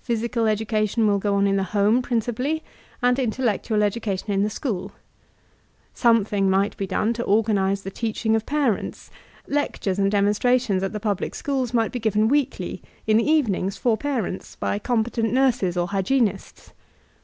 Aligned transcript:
Physical 0.00 0.48
education 0.48 1.06
will 1.06 1.20
go 1.20 1.36
on 1.36 1.46
in 1.46 1.54
the 1.54 1.62
home 1.62 2.02
principally, 2.02 2.64
and 3.00 3.18
intel 3.18 3.44
lectual 3.44 3.84
education 3.84 4.32
in 4.32 4.42
the 4.42 4.50
school 4.50 4.90
Something 5.92 6.50
might 6.50 6.76
be 6.76 6.88
done 6.88 7.12
to 7.12 7.22
organize 7.22 7.84
the 7.84 7.90
teaching 7.92 8.34
of 8.34 8.46
parents; 8.46 9.12
lectures 9.46 9.96
and 10.00 10.10
demonstrations 10.10 10.82
at 10.82 10.92
the 10.92 10.98
public 10.98 11.36
schools 11.36 11.72
might 11.72 11.92
be 11.92 12.00
given 12.00 12.26
weekly, 12.26 12.82
in 13.06 13.16
the 13.16 13.30
evenings, 13.30 13.76
for 13.76 13.96
parents, 13.96 14.56
by 14.56 14.80
competent 14.80 15.32
nurses 15.32 15.76
or 15.76 15.86
hygienists. 15.86 16.72